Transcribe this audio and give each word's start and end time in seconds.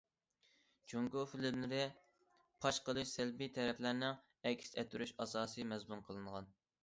جۇڭگو 0.91 1.25
فىلىملىرى 1.33 1.81
پاش 2.65 2.79
قىلىش، 2.87 3.11
سەلبىي 3.19 3.51
تەرەپلەرنى 3.59 4.11
ئەكس 4.51 4.75
ئەتتۈرۈش 4.77 5.15
ئاساسىي 5.21 5.71
مەزمۇن 5.75 6.05
قىلىنغان. 6.09 6.51